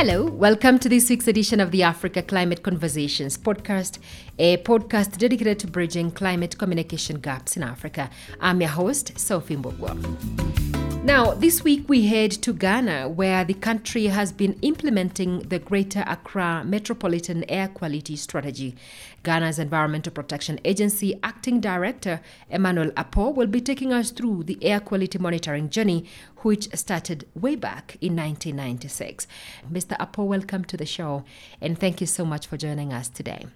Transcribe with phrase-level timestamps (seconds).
[0.00, 3.98] Hello, welcome to this week's edition of the Africa Climate Conversations podcast,
[4.38, 8.08] a podcast dedicated to bridging climate communication gaps in Africa.
[8.40, 10.77] I'm your host, Sophie Mbogwa.
[11.08, 16.04] Now, this week we head to Ghana, where the country has been implementing the Greater
[16.06, 18.76] Accra Metropolitan Air Quality Strategy.
[19.22, 24.80] Ghana's Environmental Protection Agency Acting Director Emmanuel Appoh will be taking us through the air
[24.80, 26.04] quality monitoring journey,
[26.42, 29.26] which started way back in 1996.
[29.72, 29.96] Mr.
[29.96, 31.24] Appoh, welcome to the show,
[31.62, 33.46] and thank you so much for joining us today.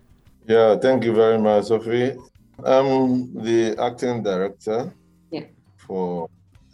[0.47, 2.17] Yeah, thank you very much, Sophie.
[2.65, 4.95] I'm the acting director
[5.31, 5.45] yeah.
[5.77, 6.31] for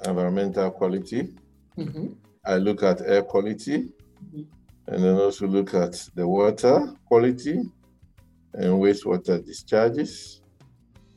[0.07, 1.35] environmental quality.
[1.77, 2.09] Mm-hmm.
[2.45, 3.93] I look at air quality
[4.25, 4.43] mm-hmm.
[4.87, 7.61] and then also look at the water quality
[8.55, 10.41] and wastewater discharges.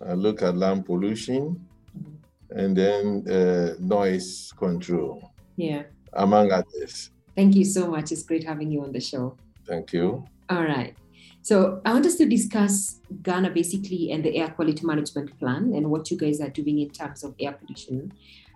[0.05, 1.65] I look at land pollution
[1.97, 2.59] mm-hmm.
[2.59, 5.31] and then uh, noise control.
[5.55, 5.83] Yeah.
[6.13, 7.11] Among others.
[7.35, 8.11] Thank you so much.
[8.11, 9.37] It's great having you on the show.
[9.65, 10.25] Thank you.
[10.49, 10.95] All right.
[11.43, 15.89] So I want us to discuss Ghana basically and the air quality management plan and
[15.89, 18.11] what you guys are doing in terms of air pollution.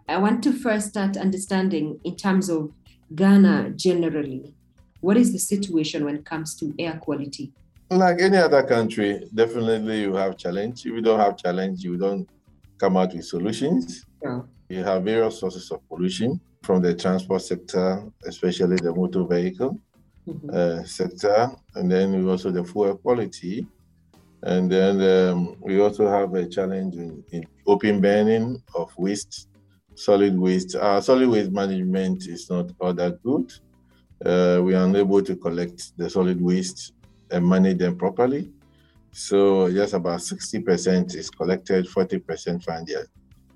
[0.08, 2.72] I want to first start understanding in terms of
[3.16, 4.54] Ghana generally,
[5.02, 7.54] what is the situation when it comes to air quality?
[7.90, 10.86] Like any other country, definitely you have challenge.
[10.86, 12.28] If you don't have challenge, you don't
[12.78, 14.06] come out with solutions.
[14.24, 14.42] Yeah.
[14.70, 19.80] You have various sources of pollution from the transport sector, especially the motor vehicle
[20.28, 20.50] mm-hmm.
[20.52, 23.68] uh, sector, and then we also the fuel quality.
[24.44, 29.48] And then um, we also have a challenge in, in open burning of waste
[29.96, 30.76] solid waste.
[30.76, 33.52] Our solid waste management is not all that good.
[34.26, 36.94] Uh, we are unable to collect the solid waste
[37.32, 38.52] and manage them properly.
[39.12, 43.08] So just about 60% is collected, 40% find their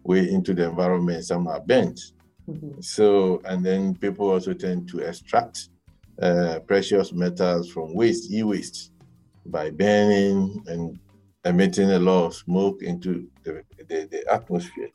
[0.03, 1.25] way into the environment.
[1.25, 1.99] Some are bent.
[2.49, 2.81] Mm-hmm.
[2.81, 5.69] So, and then people also tend to extract
[6.21, 8.91] uh, precious metals from waste, e-waste,
[9.45, 10.99] by burning and
[11.45, 14.89] emitting a lot of smoke into the, the, the atmosphere.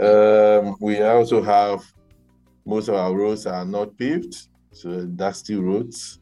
[0.00, 1.84] Um, we also have
[2.64, 4.34] most of our roads are not paved,
[4.72, 6.20] so dusty roads.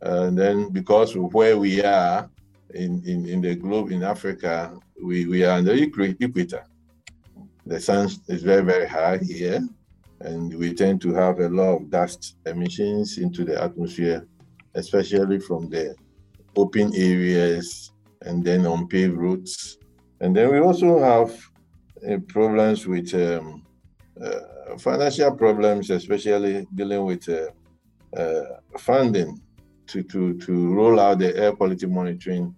[0.00, 2.30] And then because of where we are
[2.74, 6.64] in, in, in the globe in Africa, we, we are on the equator.
[7.66, 9.60] The sun is very, very high here,
[10.20, 14.26] and we tend to have a lot of dust emissions into the atmosphere,
[14.74, 15.94] especially from the
[16.56, 19.78] open areas and then on paved roads.
[20.20, 21.38] And then we also have
[22.28, 23.64] problems with um,
[24.22, 28.42] uh, financial problems, especially dealing with uh,
[28.78, 29.40] funding
[29.86, 32.54] to, to, to roll out the air quality monitoring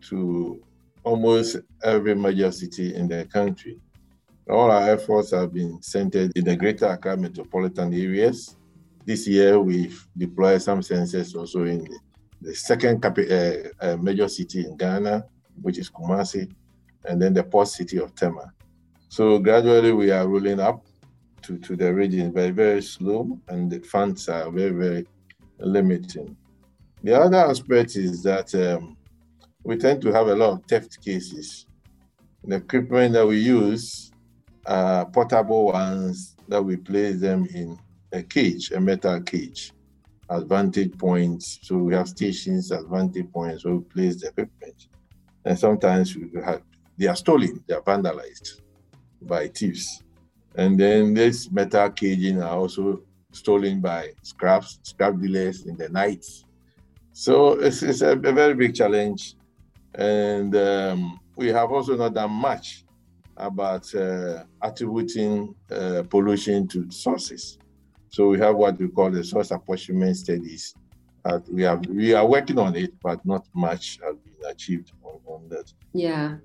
[0.00, 0.62] to
[1.04, 3.78] almost every major city in the country.
[4.48, 8.56] All our efforts have been centered in the greater Accra metropolitan areas.
[9.04, 11.98] This year, we've deployed some sensors also in the,
[12.40, 15.24] the second capi- uh, uh, major city in Ghana,
[15.60, 16.50] which is Kumasi,
[17.04, 18.52] and then the port city of Tema.
[19.10, 20.84] So gradually we are rolling up
[21.42, 25.06] to, to the region, very, very slow, and the funds are very, very
[25.58, 26.36] limiting.
[27.02, 28.96] The other aspect is that um,
[29.64, 31.66] we tend to have a lot of theft cases.
[32.44, 34.12] The equipment that we use
[34.66, 37.78] are portable ones that we place them in
[38.12, 39.72] a cage, a metal cage,
[40.28, 41.60] advantage points.
[41.62, 44.88] So we have stations, advantage points, where we place the equipment.
[45.46, 46.60] And sometimes we have,
[46.98, 48.60] they are stolen, they are vandalized
[49.22, 50.02] by thieves.
[50.54, 53.02] And then this metal caging are also
[53.32, 56.24] stolen by scraps, scrap dealers in the night.
[57.12, 59.34] So it's, it's a, a, very big challenge.
[59.94, 62.84] And um, we have also not done much
[63.36, 67.58] about uh, attributing uh, pollution to sources.
[68.10, 70.74] So we have what we call the source apportionment studies.
[71.24, 75.20] Uh, we have we are working on it, but not much has been achieved on,
[75.26, 75.72] on that.
[75.92, 76.36] Yeah.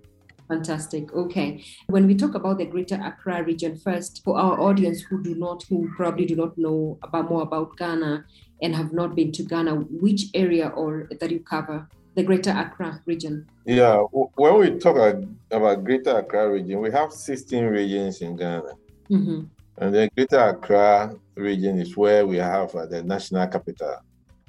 [0.53, 1.11] Fantastic.
[1.13, 1.63] Okay.
[1.87, 5.63] When we talk about the Greater Accra region first, for our audience who do not,
[5.67, 8.23] who probably do not know about more about Ghana
[8.61, 9.73] and have not been to Ghana,
[10.05, 11.87] which area or that you cover?
[12.15, 13.49] The Greater Accra region.
[13.65, 13.97] Yeah.
[14.11, 14.97] When we talk
[15.49, 18.73] about Greater Accra region, we have 16 regions in Ghana.
[19.09, 19.41] Mm-hmm.
[19.79, 23.95] And the Greater Accra region is where we have uh, the national capital,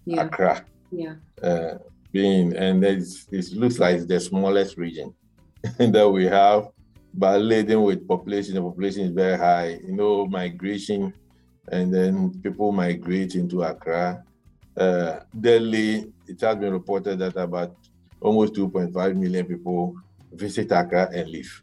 [0.05, 0.25] yeah.
[0.25, 0.67] Accra.
[0.93, 1.15] Yeah.
[1.43, 1.79] Uh,
[2.13, 3.03] being, and it
[3.55, 5.15] looks like it's the smallest region.
[5.79, 6.69] that we have,
[7.13, 8.55] but laden with population.
[8.55, 9.79] The population is very high.
[9.85, 11.13] You know, migration,
[11.71, 14.23] and then people migrate into Accra.
[14.77, 17.77] Uh, Delhi, it has been reported that about
[18.21, 19.95] almost 2.5 million people
[20.33, 21.61] visit Accra and leave.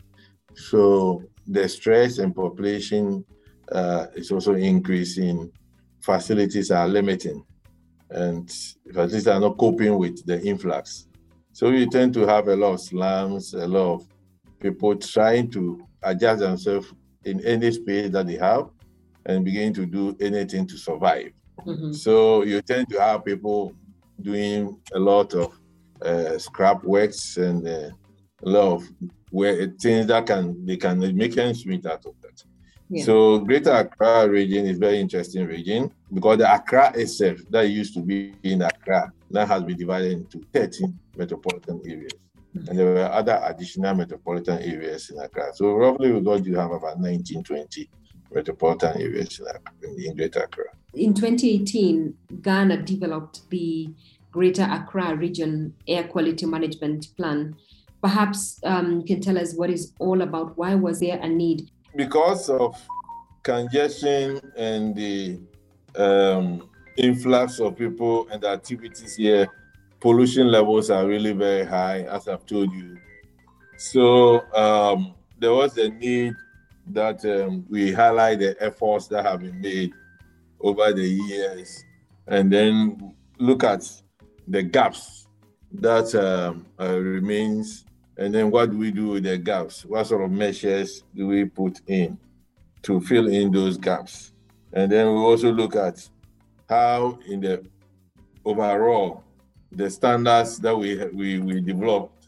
[0.56, 3.26] So the stress and population
[3.72, 5.52] uh, is also increasing.
[6.02, 7.44] Facilities are limiting.
[8.12, 8.50] and
[8.88, 11.08] facilities are not coping with the influx.
[11.54, 14.08] So you tend to have a lot of slums, a lot of
[14.60, 16.94] people trying to adjust themselves
[17.26, 18.70] in any space that they have
[19.26, 21.32] and begin to do anything to survive.
[21.66, 21.92] Mm-hmm.
[21.94, 23.74] So you tend to have people
[24.22, 25.60] doing a lot of
[26.02, 27.90] uh, scrap works and uh,
[28.44, 28.90] a lot of
[29.30, 32.16] where things that can they can make ends meet of that.
[32.92, 33.06] Yeah.
[33.06, 38.02] So Greater Accra region is very interesting region because the Accra itself that used to
[38.02, 42.12] be in Accra now has been divided into 13 metropolitan areas.
[42.54, 42.68] Mm-hmm.
[42.70, 45.54] And there were other additional metropolitan areas in Accra.
[45.54, 47.90] So roughly we got to have about 19, 20
[48.34, 50.66] metropolitan areas in, in Greater Accra.
[50.94, 53.90] In 2018, Ghana developed the
[54.32, 57.56] Greater Accra Region Air Quality Management Plan.
[58.04, 60.58] Perhaps um, you can tell us what is all about.
[60.58, 61.72] Why was there a need?
[61.96, 62.78] Because of
[63.44, 65.40] congestion and the
[65.96, 69.48] um, influx of people and activities here,
[70.00, 72.98] pollution levels are really very high, as I've told you.
[73.78, 76.36] So um, there was a need
[76.88, 79.92] that um, we highlight the efforts that have been made
[80.60, 81.84] over the years
[82.28, 83.90] and then look at
[84.48, 85.28] the gaps
[85.74, 87.86] that um, uh, remains
[88.18, 91.46] and then what do we do with the gaps what sort of measures do we
[91.46, 92.18] put in
[92.82, 94.34] to fill in those gaps
[94.74, 96.08] and then we also look at
[96.70, 97.64] how in the
[98.46, 99.24] overall
[99.72, 102.22] the standards that we we, we developed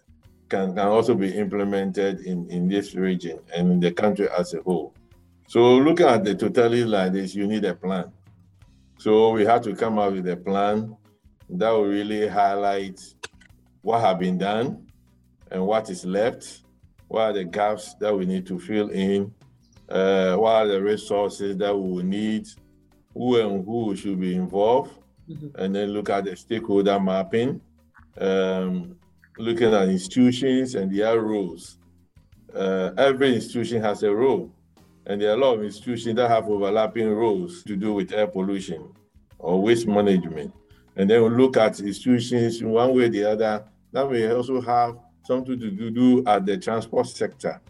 [0.53, 4.62] can, can also be implemented in, in this region and in the country as a
[4.62, 4.94] whole.
[5.47, 8.12] So looking at the totality like this, you need a plan.
[9.00, 10.95] So we have to come up with a plan
[11.50, 13.00] that will really highlight
[13.81, 14.85] what have been done
[15.54, 16.64] and what is left,
[17.08, 19.34] what are the gaps that we need to fill in,
[19.90, 22.48] uh, what are the resources that we will need,
[23.14, 24.92] who and who should be involved,
[25.30, 25.48] mm-hmm.
[25.62, 27.62] and then look at the stakeholder mapping,
[28.18, 28.96] um,
[29.38, 31.78] looking at institutions and their roles.
[32.54, 34.52] Uh, every institution has a role,
[35.06, 38.28] and there are a lot of institutions that have overlapping roles to do with air
[38.28, 38.92] pollution
[39.40, 40.54] or waste management
[40.96, 43.66] and then we look at institutions in one way or the other.
[43.92, 47.62] That we also have something to do at the transport sector.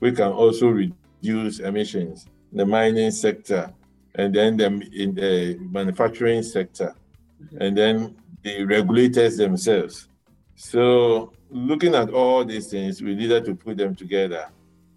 [0.00, 3.72] We can also reduce emissions in the mining sector,
[4.14, 6.94] and then the, in the manufacturing sector,
[7.60, 10.08] and then the regulators themselves.
[10.54, 14.48] So, looking at all these things, we needed to put them together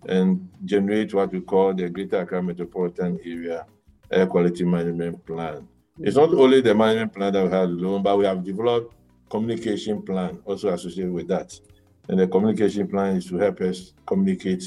[0.07, 3.65] and generate what we call the Greater Accra Metropolitan Area
[4.11, 5.67] Air Quality Management Plan.
[5.99, 8.95] It's not only the management plan that we have alone, but we have developed
[9.29, 11.59] communication plan also associated with that.
[12.07, 14.63] And the communication plan is to help us communicate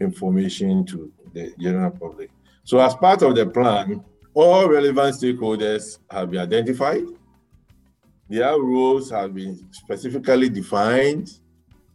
[0.00, 2.30] information to the general public.
[2.64, 4.04] So as part of the plan,
[4.34, 7.04] all relevant stakeholders have been identified.
[8.28, 11.40] Their roles have been specifically defined,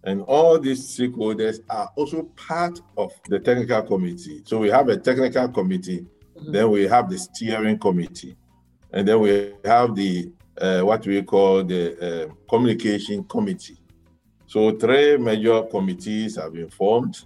[0.04, 4.42] and all these stakeholders are also part of the technical committee.
[4.46, 6.06] So we have a technical committee,
[6.36, 6.52] mm-hmm.
[6.52, 8.36] then we have the steering committee.
[8.92, 13.78] And then we have the uh, what we call the uh, communication committee.
[14.54, 17.26] So three major committees have been formed,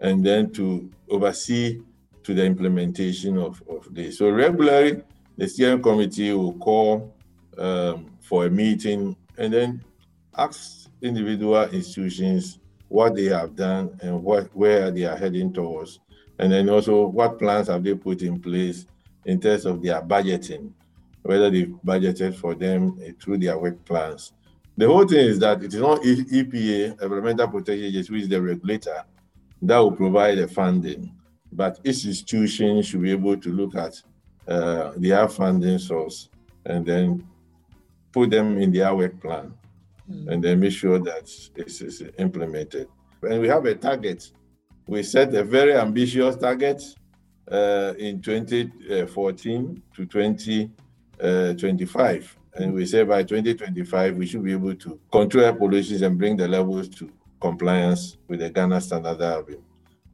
[0.00, 1.80] and then to oversee
[2.22, 4.18] to the implementation of, of this.
[4.18, 5.02] So regularly,
[5.38, 7.14] the steering committee will call
[7.56, 9.82] um, for a meeting and then
[10.36, 12.58] ask individual institutions
[12.88, 16.00] what they have done and what where they are heading towards,
[16.38, 18.84] and then also what plans have they put in place
[19.24, 20.70] in terms of their budgeting
[21.22, 24.32] whether they budgeted for them through their work plans.
[24.78, 28.40] The whole thing is that it is not EPA, Environmental Protection Agency, which is the
[28.40, 29.02] regulator,
[29.60, 31.12] that will provide the funding.
[31.50, 34.00] But each institution should be able to look at
[34.46, 36.28] uh, their funding source
[36.64, 37.26] and then
[38.12, 39.52] put them in their work plan
[40.08, 40.28] mm-hmm.
[40.28, 42.86] and then make sure that this is implemented.
[43.22, 44.30] And we have a target.
[44.86, 46.84] We set a very ambitious target
[47.50, 50.70] uh, in 2014 to 20
[51.20, 52.37] uh, 25.
[52.58, 56.36] And we say by 2025, we should be able to control air pollution and bring
[56.36, 57.10] the levels to
[57.40, 59.62] compliance with the Ghana standard that have been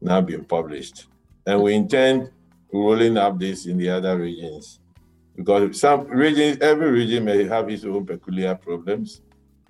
[0.00, 1.06] now been published.
[1.46, 2.30] And we intend
[2.72, 4.80] rolling up this in the other regions
[5.34, 9.22] because some regions, every region may have its own peculiar problems,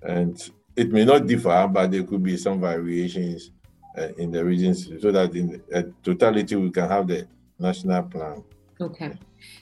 [0.03, 0.37] and
[0.75, 3.51] it may not differ, but there could be some variations
[3.97, 7.27] uh, in the regions so that in uh, totality we can have the
[7.57, 8.43] national plan.
[8.79, 9.13] Okay.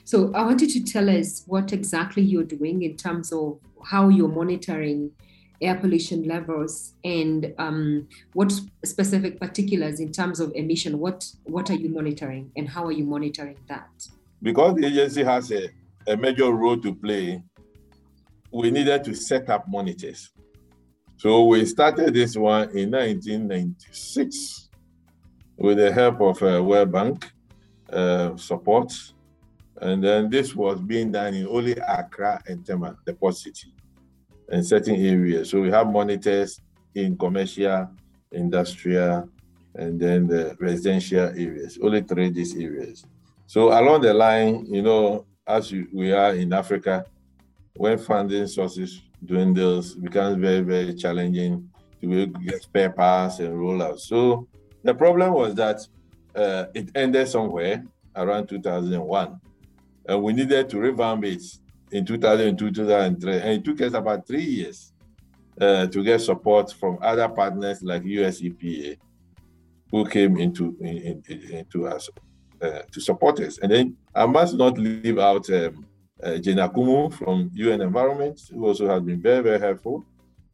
[0.04, 4.08] So I want you to tell us what exactly you're doing in terms of how
[4.08, 5.12] you're monitoring
[5.60, 8.52] air pollution levels and um, what
[8.84, 10.98] specific particulars in terms of emission.
[10.98, 13.88] What what are you monitoring and how are you monitoring that?
[14.42, 15.68] Because the agency has a,
[16.08, 17.42] a major role to play
[18.54, 20.30] we needed to set up monitors.
[21.16, 24.70] So we started this one in 1996
[25.56, 27.32] with the help of uh, World Bank
[27.92, 28.92] uh, support.
[29.80, 33.74] And then this was being done in only Accra and Tema, the port city,
[34.48, 35.50] and certain areas.
[35.50, 36.60] So we have monitors
[36.94, 37.90] in commercial,
[38.30, 39.28] industrial,
[39.74, 43.04] and then the residential areas, only three these areas.
[43.46, 47.04] So along the line, you know, as we are in Africa,
[47.76, 51.68] when funding sources dwindles, becomes very, very challenging
[52.00, 53.98] to get spare parts and roll out.
[53.98, 54.46] So
[54.82, 55.86] the problem was that
[56.34, 57.84] uh, it ended somewhere
[58.16, 59.40] around 2001,
[60.06, 61.42] and we needed to revamp it
[61.90, 64.92] in 2002, 2003, and it took us about three years
[65.60, 68.98] uh, to get support from other partners like US EPA,
[69.90, 72.08] who came into in, in, into us
[72.60, 73.58] uh, to support us.
[73.58, 75.86] And then I must not leave out um,
[76.22, 80.04] uh, Akumu from UN Environment, who also has been very, very helpful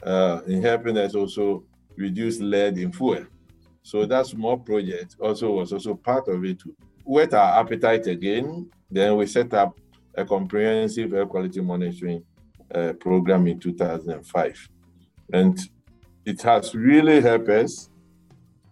[0.02, 1.64] uh, in helping us also
[1.96, 3.24] reduce lead in fuel.
[3.82, 8.70] So that small project also was also part of it to whet our appetite again.
[8.90, 9.78] Then we set up
[10.14, 12.22] a comprehensive air quality monitoring
[12.74, 14.68] uh, program in 2005.
[15.32, 15.58] And
[16.24, 17.88] it has really helped us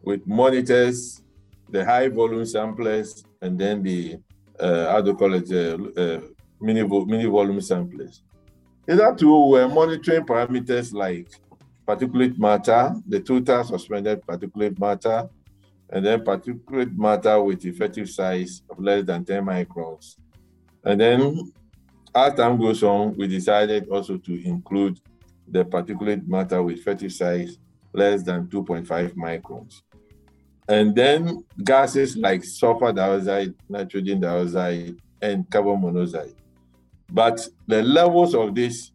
[0.03, 1.23] with monitors,
[1.71, 4.19] the high volume samplers, and then the,
[4.61, 6.21] uh, how do call it, uh, uh
[6.61, 8.23] mini, mini volume samplers.
[8.87, 11.29] In that too, we're monitoring parameters like
[11.89, 15.27] particulate matter, the total suspended particulate matter,
[15.89, 20.17] and then particulate matter with effective size of less than 10 microns.
[20.85, 21.53] And then
[22.15, 25.01] as time goes on, we decided also to include
[25.47, 27.57] the particulate matter with effective size
[27.95, 29.81] less than 2.5 microns.
[30.69, 36.35] And then gases like sulfur dioxide, nitrogen dioxide, and carbon monoxide.
[37.11, 38.93] But the levels of these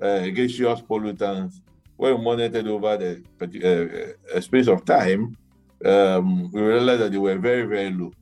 [0.00, 1.60] uh, gaseous pollutants
[1.98, 5.36] were monitored over the uh, space of time.
[5.84, 8.12] Um, we realized that they were very, very low.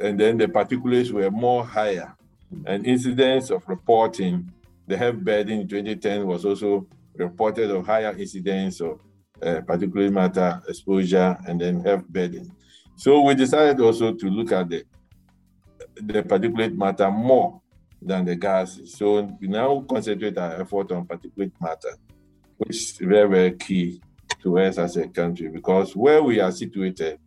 [0.00, 2.14] And then the particulates were more higher.
[2.66, 4.52] And incidence of reporting
[4.86, 9.00] the health burden in 2010 was also reported of higher incidence of
[9.42, 12.50] uh, particulate matter exposure and then health burden.
[12.96, 14.84] So we decided also to look at the
[15.96, 17.60] the particulate matter more
[18.00, 18.94] than the gases.
[18.94, 21.96] So we now concentrate our effort on particulate matter,
[22.60, 24.00] which is very, very key
[24.42, 27.18] to us as a country because where we are situated,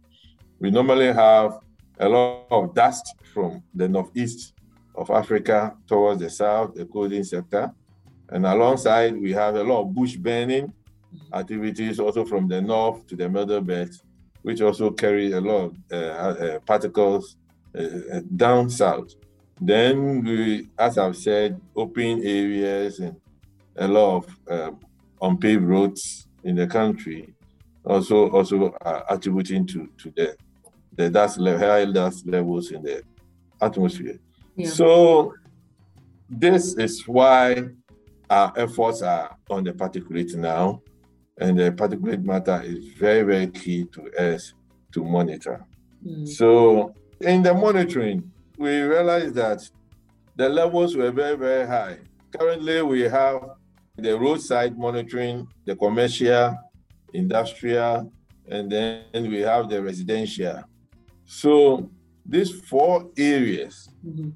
[0.59, 1.59] we normally have
[1.99, 4.53] a lot of dust from the northeast
[4.95, 7.71] of Africa towards the south, the coastal sector.
[8.29, 10.71] And alongside, we have a lot of bush burning
[11.33, 13.89] activities also from the north to the middle belt,
[14.43, 17.37] which also carry a lot of uh, uh, particles
[17.77, 19.15] uh, down south.
[19.59, 23.15] Then we, as I've said, open areas and
[23.75, 24.17] a lot
[24.49, 24.77] of
[25.23, 27.33] unpaved roads in the country,
[27.85, 28.75] also also
[29.09, 30.35] attributing to to the
[30.95, 33.01] the dust level, high dust levels in the
[33.61, 34.19] atmosphere.
[34.55, 34.69] Yeah.
[34.69, 35.33] So
[36.29, 37.69] this is why
[38.29, 40.81] our efforts are on the particulate now,
[41.39, 44.53] and the particulate matter is very very key to us
[44.93, 45.65] to monitor.
[46.05, 46.27] Mm.
[46.27, 49.67] So in the monitoring, we realized that
[50.35, 51.97] the levels were very, very high.
[52.37, 53.41] Currently, we have
[53.97, 56.57] the roadside monitoring, the commercial,
[57.13, 58.11] industrial,
[58.47, 60.63] and then we have the residential.
[61.25, 61.89] So
[62.25, 64.29] these four areas, mm-hmm.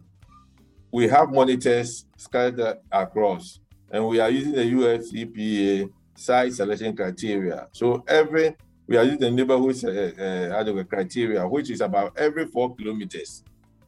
[0.92, 3.60] we have monitors scattered across,
[3.92, 7.68] and we are using the US EPA site selection criteria.
[7.72, 8.56] So every
[8.88, 13.44] we are using the neighborhood uh, uh, criteria, which is about every four kilometers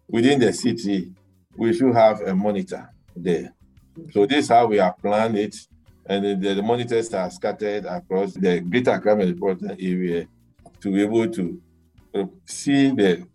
[0.10, 1.14] within the city,
[1.56, 3.54] we should have a monitor there.
[4.12, 5.56] So this is how we have planned it.
[6.06, 10.28] And the, the monitors are scattered across the greater Accra metropolitan area
[10.82, 11.62] to be able to
[12.46, 13.28] see the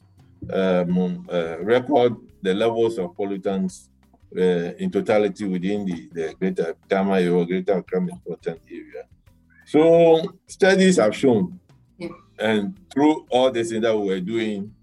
[0.53, 3.89] um, uh, record the levels of pollutants
[4.37, 9.05] uh, in totality within the, the greater Ghana or greater Accra metropolitan area.
[9.67, 11.59] So studies have shown,
[11.97, 12.09] yeah.
[12.39, 14.75] and through all this thing that we were doing,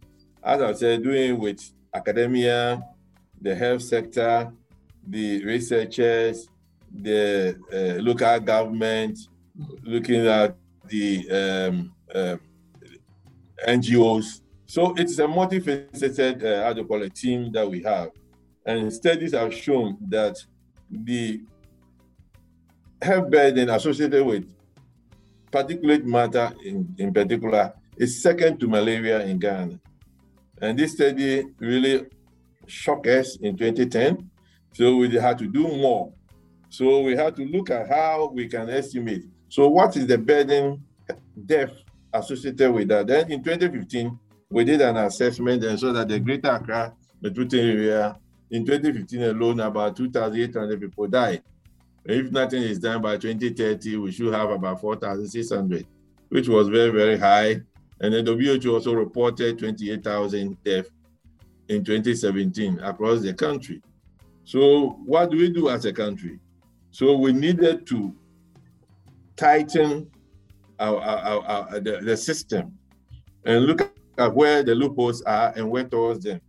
[0.44, 1.62] as I said, doing with
[1.94, 2.82] academia,
[3.40, 4.52] the health sector,
[5.08, 6.48] the researchers,
[6.94, 9.18] the uh, local government,
[9.84, 10.56] looking at
[10.88, 12.40] the um, uh, um,
[13.68, 14.42] NGOs.
[14.66, 18.10] So it's a multifaceted, uh, how do call it, team that we have.
[18.66, 20.38] And studies have shown that
[20.90, 21.42] the
[23.02, 24.54] health burden associated with
[25.52, 29.80] particulate matter in, in particular is second to malaria in Ghana.
[30.62, 32.06] And this study really
[32.68, 34.31] shocked us in 2010.
[34.74, 36.14] So we had to do more
[36.72, 39.26] So we had to look at how we can estimate.
[39.50, 40.82] So what is the burden
[41.46, 41.74] death
[42.14, 43.08] associated with that?
[43.08, 44.18] Then in 2015,
[44.50, 48.18] we did an assessment and saw that the Greater Accra metropolitan area
[48.52, 51.44] in 2015 alone, about 2,800 people died.
[52.06, 55.86] If nothing is done by 2030, we should have about 4,600,
[56.30, 57.62] which was very, very high.
[58.00, 60.90] And then WHO also reported 28,000 deaths
[61.68, 63.82] in 2017 across the country.
[64.44, 66.40] So, what do we do as a country?
[66.92, 68.16] So, we needed to
[69.36, 70.10] tighten
[70.80, 72.78] our, our, our, the, the system
[73.46, 76.42] and look at where the loopholes are and work towards them.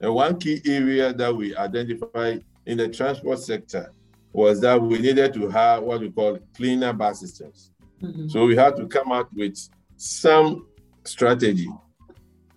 [0.00, 3.90] And one key area that we identified in the transport sector
[4.32, 7.70] was that we needed to have what we call cleaner bus systems.
[8.02, 8.28] Mm-hmm.
[8.28, 9.56] So we had to come out with
[9.96, 10.66] some
[11.04, 11.68] strategy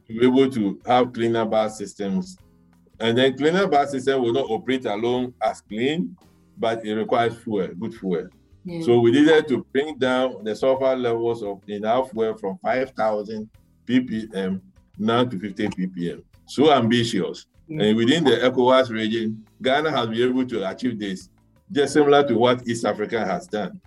[0.07, 2.37] to be able to have cleaner bus systems.
[2.99, 6.15] And then cleaner bus system will not operate alone as clean,
[6.57, 8.27] but it requires fuel, good fuel.
[8.65, 8.81] Yeah.
[8.83, 13.49] So we needed to bring down the sulfur levels of in our fuel from 5,000
[13.85, 14.61] ppm
[14.97, 16.23] now to 15 ppm.
[16.45, 17.45] So ambitious.
[17.69, 21.29] And within the ECOWAS region, Ghana has been able to achieve this,
[21.71, 23.79] just similar to what East Africa has done.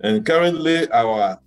[0.00, 1.38] And currently, our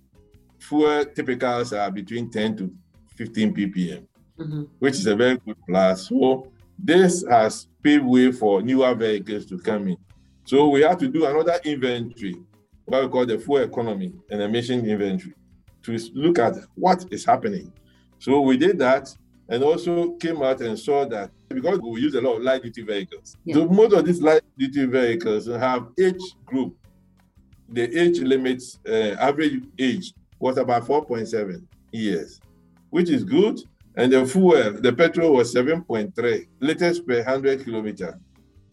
[0.58, 2.74] fuel typicals are between 10 to
[3.16, 4.06] 15 ppm,
[4.38, 4.62] mm-hmm.
[4.78, 6.08] which is a very good plus.
[6.08, 6.51] So
[6.82, 9.96] this has paved way for newer vehicles to come in.
[10.44, 12.36] So we have to do another inventory,
[12.86, 15.34] what we call the fuel economy and emission inventory,
[15.84, 17.72] to look at what is happening.
[18.18, 19.14] So we did that
[19.48, 22.82] and also came out and saw that because we use a lot of light duty
[22.82, 23.36] vehicles.
[23.44, 23.54] Yeah.
[23.54, 26.76] So most of these light duty vehicles have age group.
[27.68, 32.40] The age limits, uh, average age was about 4.7 years,
[32.90, 33.60] which is good.
[33.96, 38.18] And the fuel, the petrol was 7.3 liters per 100 kilometer,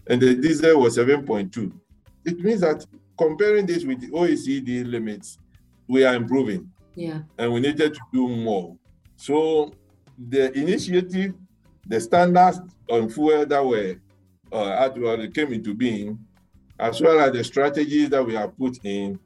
[0.07, 1.71] and the diesel was 7.2.
[2.25, 2.85] It means that
[3.17, 5.37] comparing this with the OECD limits,
[5.87, 6.71] we are improving.
[6.95, 7.19] Yeah.
[7.37, 8.77] And we needed to do more.
[9.17, 9.73] So
[10.17, 11.33] the initiative,
[11.85, 13.95] the standards on fuel that were
[14.51, 16.17] uh, actually came into being,
[16.79, 19.19] as well as the strategies that we have put in,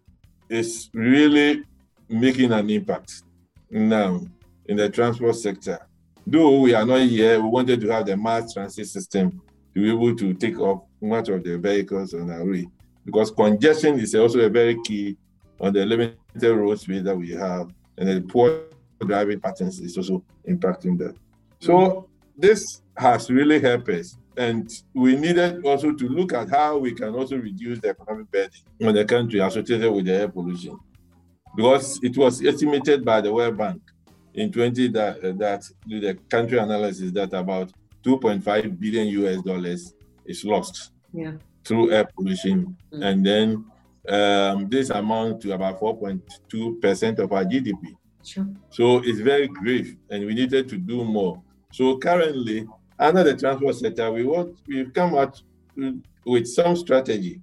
[0.49, 1.63] is really
[2.09, 3.23] making an impact
[3.69, 4.21] now
[4.67, 5.79] in the transport sector.
[6.25, 9.41] Though we are not here, we wanted to have the mass transit system
[9.73, 12.67] to be able to take off much of the vehicles on our way.
[13.05, 15.17] Because congestion is also a very key
[15.59, 18.63] on the limited road space that we have, and the poor
[19.05, 21.15] driving patterns is also impacting that.
[21.59, 24.17] So this has really helped us.
[24.37, 28.51] And we needed also to look at how we can also reduce the economic burden
[28.83, 30.79] on the country associated with the air pollution
[31.55, 33.81] because it was estimated by the World Bank
[34.33, 37.71] in 20 that, uh, that the country analysis that about
[38.03, 39.93] 2.5 billion US dollars
[40.25, 41.33] is lost yeah.
[41.63, 43.03] through air pollution, mm-hmm.
[43.03, 43.65] and then
[44.09, 47.95] um, this amount to about 4.2 percent of our GDP.
[48.23, 48.47] Sure.
[48.69, 51.41] So it's very grave, and we needed to do more.
[51.71, 52.67] So currently,
[52.99, 55.41] under the transport sector, we want we've come out
[56.25, 57.41] with some strategy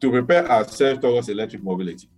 [0.00, 2.08] to prepare ourselves towards electric mobility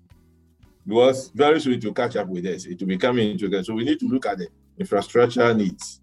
[0.86, 2.66] because very soon it will catch up with us.
[2.66, 3.64] It will be coming together.
[3.64, 6.00] So we need to look at the infrastructure needs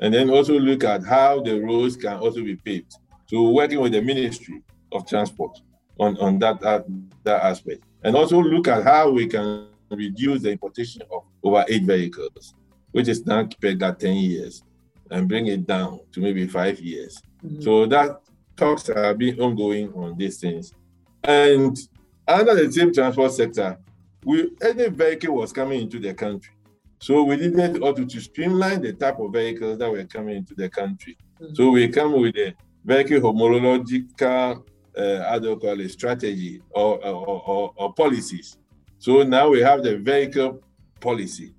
[0.00, 2.94] and then also look at how the roads can also be paved.
[3.26, 5.60] So working with the Ministry of Transport
[5.98, 6.84] on, on that, that,
[7.24, 7.84] that aspect.
[8.02, 12.54] And also look at how we can reduce the importation of over eight vehicles,
[12.90, 14.62] which is now pegged at 10 years,
[15.10, 17.20] and bring it down to maybe five years.
[17.44, 17.60] Mm-hmm.
[17.62, 18.20] So that
[18.56, 20.72] talks are being ongoing on these things.
[21.22, 21.78] And
[22.26, 23.78] under the same transport sector,
[24.24, 26.54] we any vehicle was coming into the country.
[26.98, 30.68] So we needed also to streamline the type of vehicles that were coming into the
[30.68, 31.16] country.
[31.40, 31.54] Mm-hmm.
[31.54, 32.54] So we come with a
[32.84, 34.62] vehicle homological,
[34.96, 38.56] uh, how do you call it, strategy or, or, or, or policies.
[38.98, 40.62] So now we have the vehicle
[41.00, 41.54] policy.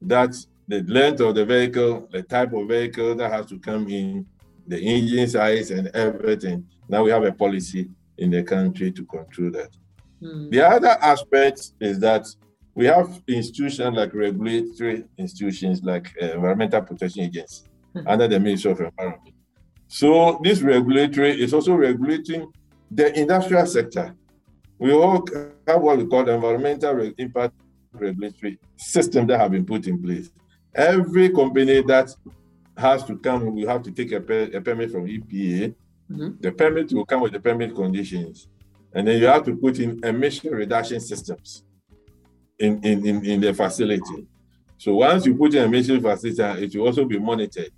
[0.00, 4.26] That's the length of the vehicle, the type of vehicle that has to come in,
[4.66, 6.66] the engine size and everything.
[6.88, 9.70] Now we have a policy in the country to control that.
[10.22, 10.50] Mm.
[10.50, 12.26] The other aspect is that
[12.74, 18.04] we have institutions like regulatory institutions like uh, Environmental Protection Agency mm.
[18.06, 19.34] under the Ministry of Environment.
[19.88, 22.52] So this regulatory is also regulating
[22.90, 24.14] the industrial sector.
[24.78, 25.26] We all
[25.66, 27.54] have what we call the environmental impact
[27.92, 30.30] regulatory system that have been put in place.
[30.74, 32.14] Every company that
[32.76, 34.18] has to come will have to take a,
[34.56, 35.74] a permit from EPA.
[36.10, 36.28] Mm-hmm.
[36.40, 38.48] The permit will come with the permit conditions.
[38.94, 41.64] And then you have to put in emission reduction systems
[42.58, 44.26] in, in, in, in the facility.
[44.78, 47.70] So once you put in emission facility, it will also be monitored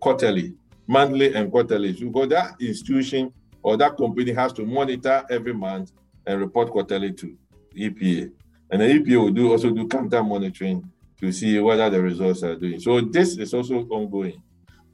[0.00, 0.54] quarterly,
[0.86, 1.96] monthly and quarterly.
[1.96, 5.92] So that institution or that company has to monitor every month
[6.26, 7.36] and report quarterly to
[7.76, 8.30] EPA.
[8.70, 10.88] And the EPA will do also do counter monitoring
[11.20, 12.80] to see whether the results are doing.
[12.80, 14.42] So this is also ongoing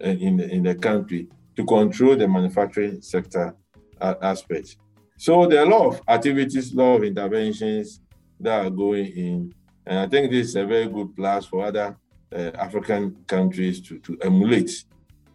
[0.00, 3.54] in the, in the country to control the manufacturing sector
[4.00, 4.76] aspect.
[5.22, 8.00] So there are a lot of activities, a lot of interventions
[8.40, 9.54] that are going in,
[9.86, 11.96] and I think this is a very good plus for other
[12.34, 14.84] uh, African countries to, to emulate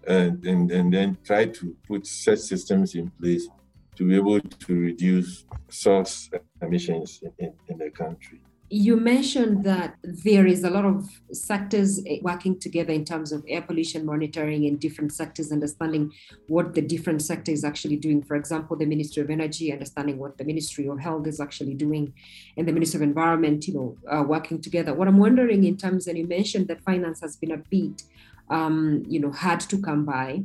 [0.05, 3.47] and, and, and then try to put such systems in place
[3.95, 8.41] to be able to reduce source emissions in, in the country.
[8.69, 13.45] You mentioned that there is a lot of sectors eh, working together in terms of
[13.47, 16.11] air pollution monitoring in different sectors, understanding
[16.47, 18.21] what the different sector is actually doing.
[18.21, 22.13] For example, the Ministry of Energy, understanding what the Ministry of Health is actually doing,
[22.57, 24.93] and the Ministry of Environment, you know, uh, working together.
[24.93, 28.03] What I'm wondering in terms, and you mentioned that finance has been a bit,
[28.49, 30.43] um, you know, hard to come by.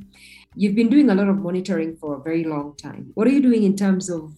[0.55, 3.11] You've been doing a lot of monitoring for a very long time.
[3.15, 4.33] What are you doing in terms of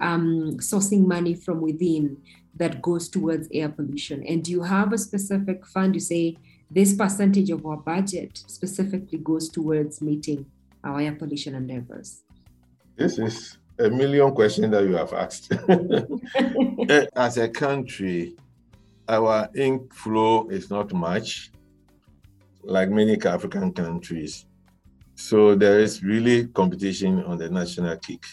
[0.00, 2.18] um, sourcing money from within
[2.56, 4.24] that goes towards air pollution?
[4.26, 5.94] And do you have a specific fund?
[5.94, 6.36] You say
[6.70, 10.46] this percentage of our budget specifically goes towards meeting
[10.82, 12.22] our air pollution endeavors.
[12.96, 15.52] This is a million questions that you have asked.
[16.88, 18.36] Eh, as a country,
[19.08, 21.50] our ink flow is not much,
[22.62, 24.46] like many African countries.
[25.16, 28.24] So there is really competition on the national kick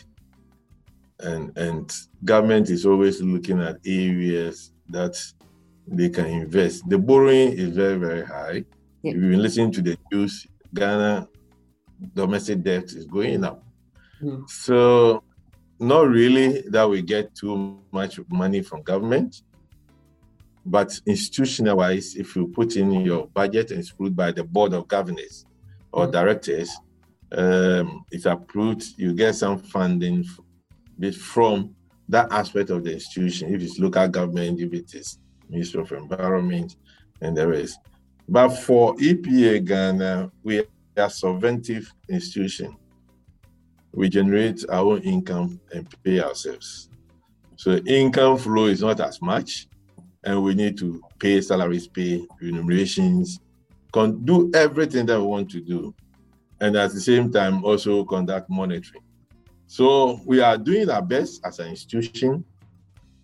[1.19, 5.17] and and government is always looking at areas that
[5.87, 6.87] they can invest.
[6.89, 8.65] The borrowing is very very high.
[9.01, 9.11] Yeah.
[9.11, 11.27] If you've been listening to the news, Ghana
[12.15, 13.63] domestic debt is going up.
[14.21, 14.49] Mm.
[14.49, 15.23] So
[15.79, 19.41] not really that we get too much money from government,
[20.65, 24.73] but institutional wise, if you put in your budget and it's approved by the board
[24.73, 25.45] of governors
[25.91, 26.11] or mm.
[26.11, 26.69] directors,
[27.33, 30.23] um, it's approved, you get some funding
[31.15, 31.75] from
[32.09, 36.75] that aspect of the institution, if it's local government, if it is Ministry of Environment,
[37.21, 37.79] and the rest.
[38.27, 40.65] But for EPA Ghana, we are
[40.97, 42.75] a subventive institution.
[43.93, 46.89] We generate our own income and pay ourselves.
[47.55, 49.67] So income flow is not as much,
[50.23, 53.39] and we need to pay salaries, pay remunerations,
[53.93, 55.93] can do everything that we want to do,
[56.59, 59.03] and at the same time also conduct monitoring.
[59.67, 62.43] So we are doing our best as an institution,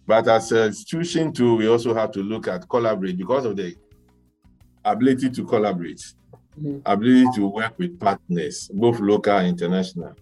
[0.08, 3.76] but as an institution too, we also have to look at collaborate because of the
[4.86, 6.02] ability to collaborate,
[6.60, 6.80] mm-hmm.
[6.86, 10.16] ability to work with partners, both local and international.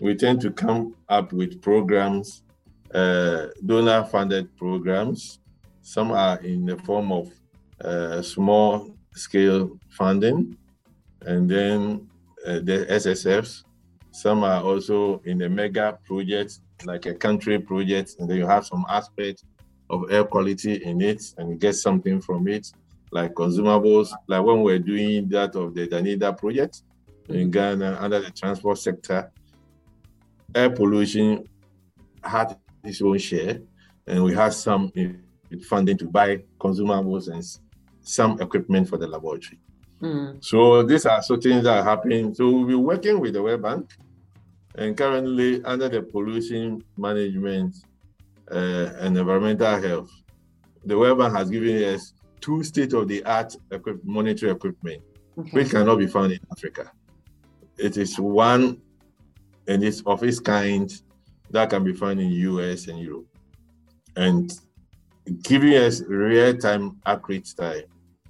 [0.00, 2.42] We tend to come up with programs,
[2.94, 5.40] uh, donor-funded programs.
[5.80, 7.32] Some are in the form of
[7.80, 10.56] uh, small-scale funding,
[11.22, 12.08] and then
[12.46, 13.64] uh, the SSFs,
[14.16, 18.64] some are also in a mega project, like a country project, and then you have
[18.64, 19.44] some aspect
[19.90, 22.72] of air quality in it, and you get something from it,
[23.12, 26.82] like consumables, like when we're doing that of the Danida project
[27.28, 29.30] in Ghana under the transport sector,
[30.54, 31.44] air pollution
[32.24, 33.60] had its own share,
[34.06, 34.90] and we had some
[35.68, 37.44] funding to buy consumables and
[38.00, 39.58] some equipment for the laboratory.
[40.00, 40.42] Mm.
[40.42, 42.34] So these are certain things that are happening.
[42.34, 43.94] So we'll be working with the World Bank
[44.76, 47.74] and currently, under the pollution management
[48.50, 50.10] uh, and environmental health,
[50.84, 55.02] the World Bank has given us two state-of-the-art equip- monitoring equipment,
[55.38, 55.50] okay.
[55.50, 56.92] which cannot be found in Africa.
[57.78, 58.80] It is one,
[59.66, 60.92] and it's of its kind
[61.50, 63.26] that can be found in US and Europe,
[64.16, 64.52] and
[65.42, 67.84] giving us real-time accurate time,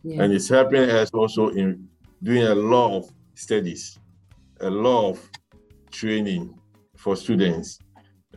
[0.04, 0.22] yeah.
[0.22, 1.88] and it's helping us also in
[2.22, 3.98] doing a lot of studies,
[4.60, 5.30] a lot of
[5.90, 6.54] training
[6.96, 7.78] for students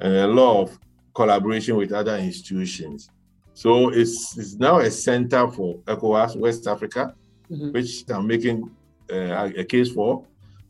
[0.01, 0.79] and a lot of
[1.13, 3.09] collaboration with other institutions.
[3.53, 7.13] So it's, it's now a center for ECOWAS West Africa,
[7.51, 7.71] mm-hmm.
[7.71, 8.69] which I'm making
[9.11, 10.25] uh, a case for,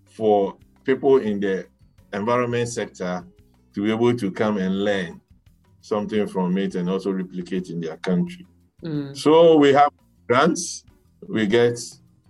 [0.05, 1.67] for people in the
[2.13, 3.23] environment sector
[3.75, 5.21] to be able to come and learn
[5.81, 8.45] something from it and also replicate in their country.
[8.83, 9.15] Mm.
[9.15, 9.91] So we have
[10.27, 10.83] grants,
[11.27, 11.79] we get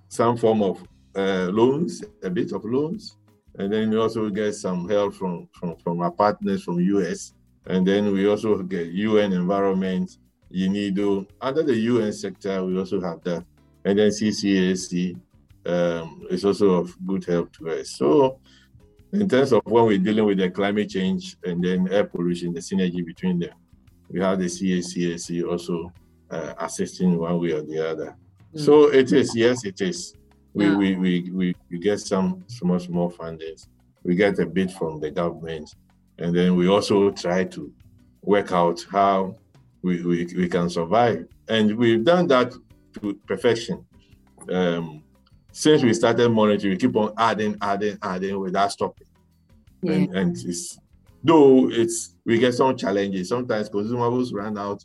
[0.09, 0.83] some form of
[1.15, 3.15] uh, loans, a bit of loans,
[3.59, 7.33] and then we also get some help from, from, from our partners from US.
[7.67, 10.17] And then we also get UN environment,
[10.49, 11.27] UNIDO.
[11.41, 13.43] Under the UN sector, we also have that.
[13.83, 15.19] And then CCAC
[15.65, 17.91] um, is also of good help to us.
[17.91, 18.39] So
[19.11, 22.61] in terms of when we're dealing with the climate change and then air pollution, the
[22.61, 23.55] synergy between them,
[24.09, 25.91] we have the CACAC also
[26.31, 28.15] uh, assisting one way or the other.
[28.55, 28.59] Mm.
[28.61, 30.15] So it is, yes, it is
[30.53, 30.75] we, yeah.
[30.75, 33.67] we, we, we, we get some small, small fundings.
[34.03, 35.75] we get a bit from the government,
[36.17, 37.71] and then we also try to
[38.21, 39.35] work out how
[39.81, 41.25] we, we, we can survive.
[41.47, 42.53] And we've done that
[42.99, 43.85] to perfection.
[44.51, 45.03] Um,
[45.51, 49.07] since we started monitoring, we keep on adding, adding, adding without stopping.
[49.81, 49.93] Yeah.
[49.93, 50.77] And, and it's
[51.23, 53.29] though it's we get some challenges.
[53.29, 54.83] Sometimes consumables run out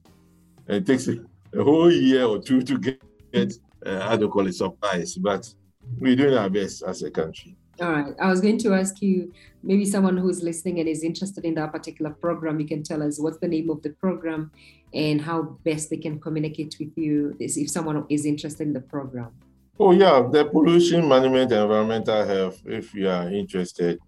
[0.67, 1.17] and it takes a,
[1.63, 3.53] whole year or two to get
[3.85, 5.53] uh, how to call it surprise, But
[5.99, 7.57] we're doing our best as a country.
[7.81, 8.15] All right.
[8.21, 11.73] I was going to ask you, maybe someone who's listening and is interested in that
[11.73, 14.53] particular program, you can tell us what's the name of the program
[14.93, 19.33] and how best they can communicate with you if someone is interested in the program.
[19.79, 20.29] Oh, yeah.
[20.31, 23.99] The pollution management and environmental health, if you are interested,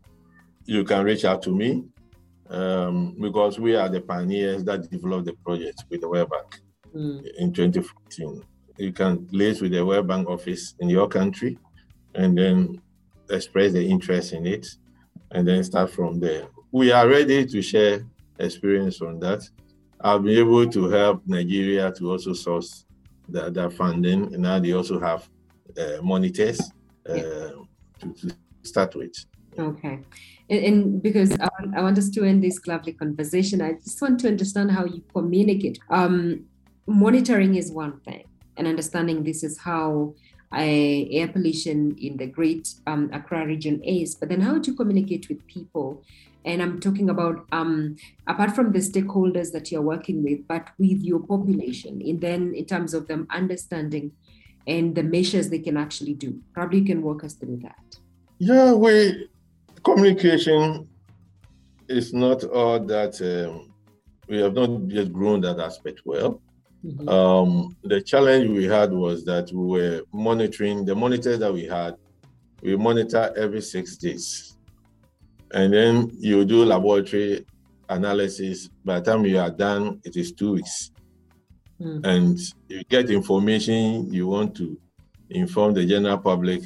[0.65, 1.85] you can reach out to me
[2.49, 6.61] um, because we are the pioneers that developed the project with the Bank
[6.95, 7.25] mm.
[7.39, 8.45] in 2014.
[8.79, 11.59] You can liaise with the World Bank office in your country
[12.15, 12.81] and then
[13.31, 14.67] express the interest in it
[15.33, 16.47] and then start from there.
[16.73, 18.05] We are ready to share
[18.39, 19.49] experience on that.
[20.01, 22.85] I'll be able to help Nigeria to also source
[23.29, 25.29] the, the funding, and now they also have
[25.79, 26.61] uh, monitors
[27.09, 28.31] uh, to, to,
[28.63, 29.15] start with.
[29.59, 30.01] Okay.
[30.51, 34.01] And, and because I want, I want, us to end this lovely conversation, I just
[34.03, 35.79] want to understand how you communicate.
[35.89, 36.47] Um,
[36.87, 38.25] monitoring is one thing,
[38.57, 40.15] and understanding this is how
[40.53, 45.45] air pollution in the Great um, Accra region is, but then how to communicate with
[45.47, 46.03] people.
[46.45, 51.03] And I'm talking about um, apart from the stakeholders that you're working with, but with
[51.03, 54.13] your population, and then in terms of them understanding
[54.67, 56.41] and the measures they can actually do.
[56.53, 57.99] Probably you can walk us through that.
[58.39, 59.29] Yeah, we
[59.83, 60.89] communication
[61.89, 63.73] is not all that um,
[64.29, 66.41] we have not yet grown that aspect well.
[66.85, 67.09] Mm-hmm.
[67.09, 71.97] Um, the challenge we had was that we were monitoring the monitors that we had.
[72.63, 74.57] We monitor every six days,
[75.53, 77.45] and then you do laboratory
[77.89, 78.69] analysis.
[78.85, 80.91] By the time you are done, it is two weeks,
[81.81, 82.05] mm.
[82.05, 84.79] and you get information you want to
[85.31, 86.63] inform the general public.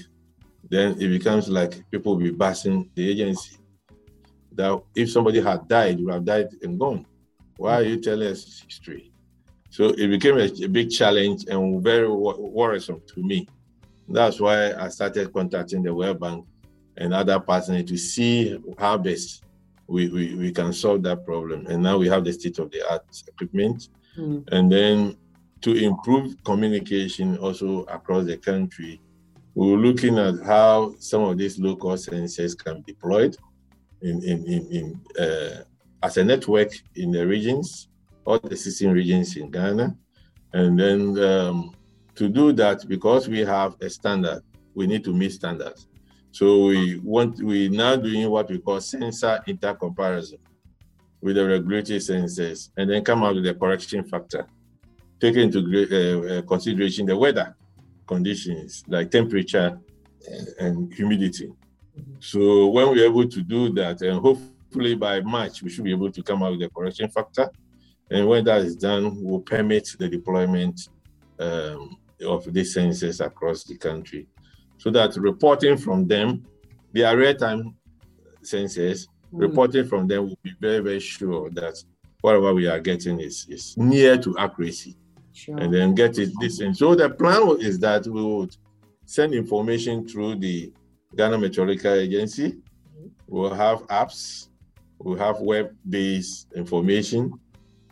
[0.68, 3.56] Then it becomes like people will be bashing the agency.
[4.52, 7.06] That if somebody had died, would have died and gone.
[7.56, 9.09] Why are you telling us history?
[9.70, 13.48] So it became a, a big challenge and very worrisome to me.
[14.08, 16.44] That's why I started contacting the World Bank
[16.96, 19.44] and other partners to see how best
[19.86, 21.66] we, we, we can solve that problem.
[21.68, 23.88] And now we have the state of the art equipment.
[24.18, 24.48] Mm.
[24.50, 25.16] And then
[25.60, 29.00] to improve communication also across the country,
[29.54, 33.36] we were looking at how some of these local sensors can be deployed
[34.02, 35.62] in, in, in, in uh,
[36.02, 37.89] as a network in the regions
[38.30, 39.96] all the 16 regions in Ghana.
[40.52, 41.74] And then um,
[42.14, 44.42] to do that, because we have a standard,
[44.74, 45.88] we need to meet standards.
[46.32, 50.38] So we want we now doing what we call sensor intercomparison
[51.20, 54.46] with the regulatory sensors, and then come out with a correction factor,
[55.20, 57.56] taking into uh, uh, consideration the weather
[58.06, 59.78] conditions like temperature
[60.28, 61.48] and, and humidity.
[61.48, 62.14] Mm-hmm.
[62.20, 66.12] So when we're able to do that, and hopefully by March we should be able
[66.12, 67.50] to come out with a correction factor
[68.10, 70.88] and when that is done, we'll permit the deployment
[71.38, 74.26] um, of these sensors across the country
[74.80, 76.42] so that reporting from them,
[76.94, 77.74] they are real-time
[78.42, 79.08] sensors, mm.
[79.32, 81.74] reporting from them will be very, very sure that
[82.22, 84.96] whatever we are getting is, is near to accuracy.
[85.34, 85.58] Sure.
[85.58, 86.74] And then get it this in.
[86.74, 88.56] So the plan is that we would
[89.04, 90.72] send information through the
[91.14, 92.52] Ghana Meteorological Agency.
[92.52, 93.08] Mm-hmm.
[93.26, 94.48] We'll have apps,
[94.98, 97.34] we'll have web-based information,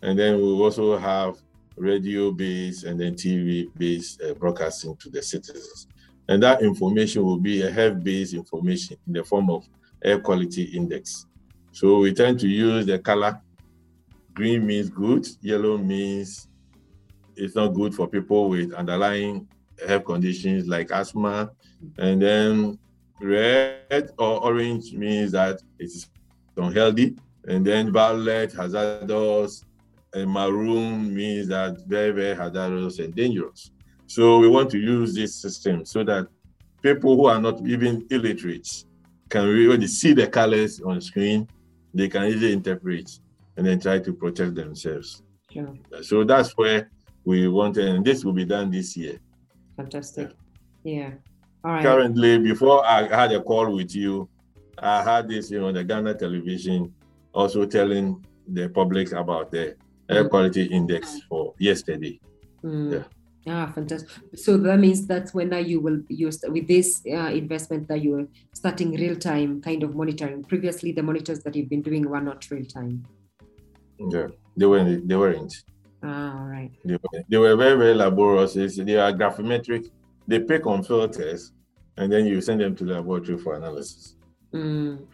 [0.02, 1.36] and then we also have
[1.76, 5.86] radio based and then TV based uh, broadcasting to the citizens.
[6.28, 9.66] And that information will be a health based information in the form of
[10.04, 11.26] air quality index.
[11.72, 13.40] So we tend to use the color.
[14.34, 16.48] Green means good, yellow means
[17.36, 19.48] it's not good for people with underlying
[19.86, 21.50] health conditions like asthma.
[21.98, 22.78] And then
[23.20, 26.10] red or orange means that it's
[26.56, 27.16] unhealthy.
[27.46, 29.64] And then violet, hazardous,
[30.14, 33.70] and maroon means that very, very hazardous and dangerous.
[34.06, 36.28] So we want to use this system so that
[36.82, 38.84] people who are not even illiterate
[39.28, 41.46] can really see the colors on the screen,
[41.92, 43.10] they can easily interpret
[43.56, 45.22] and then try to protect themselves.
[45.52, 45.74] Sure.
[46.02, 46.90] So that's where
[47.24, 49.18] we want, and this will be done this year.
[49.76, 50.30] Fantastic.
[50.84, 50.94] Yeah.
[50.94, 51.10] yeah.
[51.64, 51.82] All right.
[51.82, 54.28] Currently, before I had a call with you,
[54.78, 56.94] I had this, you know, the Ghana television
[57.34, 59.76] also telling the public about the
[60.08, 62.20] air quality index for yesterday.
[62.62, 62.92] Mm.
[62.92, 63.04] Yeah.
[63.46, 64.10] Ah, fantastic.
[64.34, 68.26] So that means that when now you will use with this uh, investment that you're
[68.52, 70.44] starting real time kind of monitoring.
[70.44, 73.06] Previously, the monitors that you've been doing were not real time.
[73.98, 75.08] Yeah, they weren't.
[75.08, 75.54] They weren't.
[76.02, 76.70] Ah, all right.
[76.84, 78.54] They were, they were very, very laborious.
[78.54, 79.90] They are gravimetric.
[80.26, 81.52] They pick on filters,
[81.96, 84.16] and then you send them to the laboratory for analysis.
[84.52, 85.06] Mm,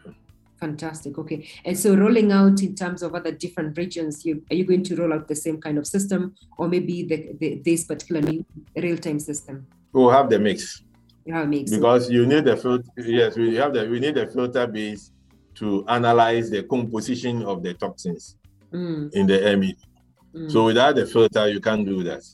[0.64, 1.18] fantastic.
[1.18, 1.46] Okay.
[1.64, 4.96] And so rolling out in terms of other different regions, you, are you going to
[4.96, 8.44] roll out the same kind of system or maybe the, the this particular new
[8.84, 9.66] real-time system?
[9.92, 10.82] We'll have the mix.
[11.26, 11.70] You have a mix.
[11.70, 12.90] Because you need the filter.
[12.96, 15.12] Yes, we have the we need the filter base
[15.60, 18.36] to analyze the composition of the toxins
[18.72, 19.12] mm.
[19.12, 19.76] in the ME.
[20.34, 20.50] Mm.
[20.50, 22.24] So without the filter, you can't do that.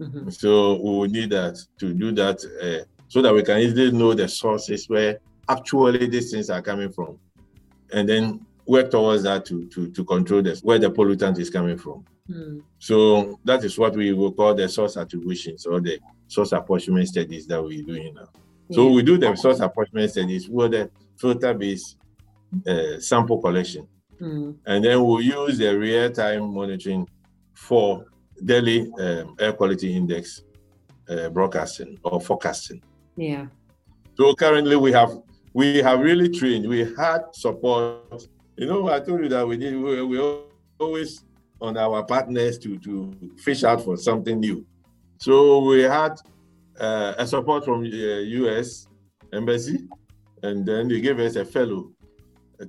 [0.00, 0.30] Mm-hmm.
[0.30, 0.52] So
[1.00, 4.88] we need that to do that uh, so that we can easily know the sources
[4.88, 7.18] where actually these things are coming from.
[7.92, 11.78] And then work towards that to, to, to control this, where the pollutant is coming
[11.78, 12.04] from.
[12.28, 12.62] Mm.
[12.78, 17.46] So that is what we will call the source attributions or the source apportionment studies
[17.46, 18.28] that we're doing now.
[18.68, 18.76] Yeah.
[18.76, 21.96] So we do the source apportionment studies with the filter-based
[22.66, 23.88] uh, sample collection.
[24.20, 24.56] Mm.
[24.66, 27.08] And then we'll use the real-time monitoring
[27.54, 28.04] for
[28.44, 30.42] daily um, air quality index
[31.08, 32.82] uh, broadcasting or forecasting.
[33.16, 33.46] Yeah.
[34.16, 35.10] So currently we have
[35.58, 36.68] we have really trained.
[36.68, 38.28] We had support.
[38.56, 39.74] You know, I told you that we did.
[39.76, 40.18] We, we
[40.78, 41.24] always
[41.60, 44.64] on our partners to to fish out for something new.
[45.18, 46.14] So we had
[46.78, 48.86] uh, a support from the uh, U.S.
[49.32, 49.88] embassy,
[50.44, 51.90] and then they gave us a fellow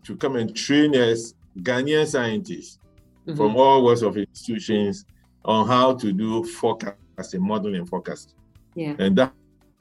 [0.04, 2.80] to come and train us Ghanaian scientists
[3.28, 3.38] mm-hmm.
[3.38, 5.06] from all sorts of institutions
[5.45, 8.34] on how to do forecasting, modeling forecast.
[8.73, 8.95] Yeah.
[8.97, 9.32] And that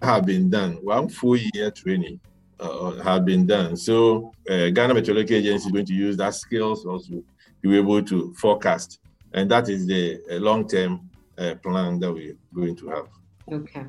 [0.02, 0.72] have been done.
[0.82, 2.20] One full year training
[2.60, 3.76] uh, have been done.
[3.76, 7.22] So uh, Ghana Meteorological Agency is going to use that skills also
[7.62, 9.00] to be able to forecast.
[9.32, 13.08] And that is the uh, long-term uh, plan that we're going to have.
[13.52, 13.84] Okay.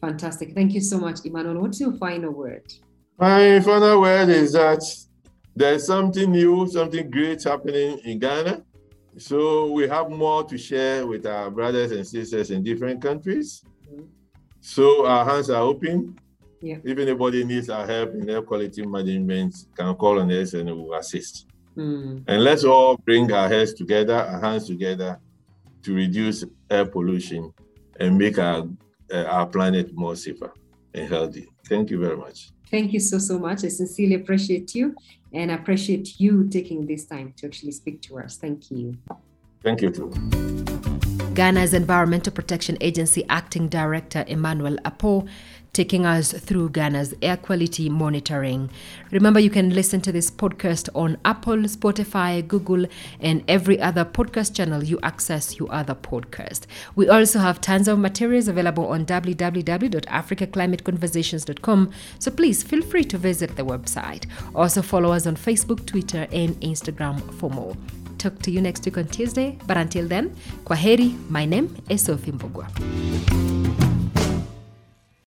[0.00, 0.54] Fantastic.
[0.54, 1.62] Thank you so much, Emmanuel.
[1.62, 2.70] What's your final word?
[3.18, 4.82] My final word is that
[5.56, 8.64] there's something new, something great happening in Ghana.
[9.16, 13.62] So we have more to share with our brothers and sisters in different countries.
[13.88, 14.06] Mm-hmm.
[14.60, 16.18] So our hands are open.
[16.64, 16.78] Yeah.
[16.82, 20.72] If anybody needs our help in air quality management, can call on us and we
[20.72, 21.46] will assist.
[21.76, 22.24] Mm.
[22.26, 25.20] And let's all bring our heads together, our hands together
[25.82, 27.52] to reduce air pollution
[28.00, 28.66] and make our,
[29.12, 30.54] uh, our planet more safer
[30.94, 31.46] and healthy.
[31.68, 32.50] Thank you very much.
[32.70, 33.62] Thank you so, so much.
[33.62, 34.94] I sincerely appreciate you
[35.34, 38.38] and appreciate you taking this time to actually speak to us.
[38.38, 38.96] Thank you.
[39.62, 40.08] Thank you too.
[41.34, 45.28] Ghana's Environmental Protection Agency Acting Director Emmanuel Appoh
[45.74, 48.70] taking us through Ghana's air quality monitoring.
[49.10, 52.86] Remember, you can listen to this podcast on Apple, Spotify, Google,
[53.20, 56.62] and every other podcast channel you access your other podcast.
[56.94, 63.56] We also have tons of materials available on www.africaclimateconversations.com, so please feel free to visit
[63.56, 64.24] the website.
[64.54, 67.76] Also, follow us on Facebook, Twitter, and Instagram for more.
[68.18, 70.34] Talk to you next week on Tuesday, but until then,
[70.64, 71.14] kwaheri.
[71.28, 72.70] My name is Sophie Mbugua.